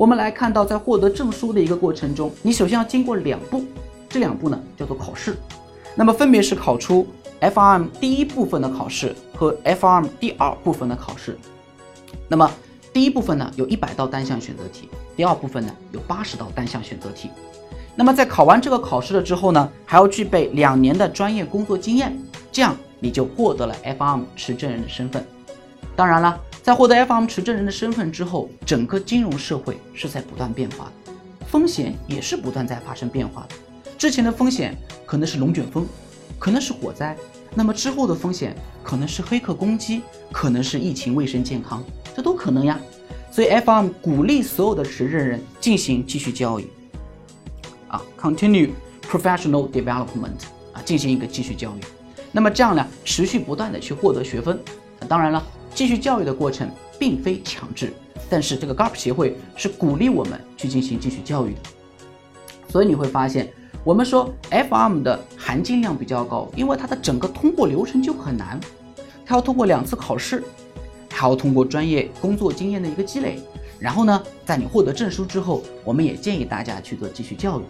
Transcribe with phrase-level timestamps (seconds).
[0.00, 3.62] 我们来看到，在获得证书的一个过程中，你首先要经过两步，
[4.08, 5.36] 这两步呢叫做考试，
[5.94, 7.06] 那么分别是考出
[7.38, 11.36] FRM 第一部分的考试和 FRM 第二部分的考试。
[12.28, 12.50] 那么
[12.94, 17.28] 第一部分呢有一百道单项选择题，第二部分呢有八十道单项选择题。
[17.94, 22.18] 那么在考完这个考试了之后呢，还要具备两年的专业工作经验，
[22.50, 25.22] 这样你就获得了 FRM 持证人的身份。
[25.94, 26.40] 当然了。
[26.70, 31.12] 在获得 FM 持证人的身份之后，整个金融社会是在不断变化的，
[31.48, 33.56] 风险也是不断在发生变化的。
[33.98, 35.84] 之前的风险可能是龙卷风，
[36.38, 37.16] 可能是火灾，
[37.56, 41.82] 那么之后的风险可能是黑客攻击，可能是疫情、卫生健康，
[42.14, 42.78] 这都可能呀。
[43.32, 46.68] 所以 FM 鼓励所有的持证人进行继续教育，
[47.88, 48.70] 啊，continue
[49.10, 51.80] professional development，啊，进行一个继续教育。
[52.30, 54.56] 那么这样呢，持续不断的去获得学分。
[55.08, 55.42] 当然了。
[55.72, 56.68] 继续教育的过程
[56.98, 57.92] 并非强制，
[58.28, 61.60] 但是这个 GAP 协会是鼓励我们去进行继续教育的。
[62.68, 63.48] 所以你会发现，
[63.84, 68.60] 我们说 FRM 的含金量比较高，因为它的整个通过流程就很难，
[69.24, 70.42] 它要通过两次考试，
[71.08, 73.38] 还要通过专业工作经验的一个积累，
[73.78, 77.62] 然后呢，在你获得证书之后，我们也建议大家去做继续教育。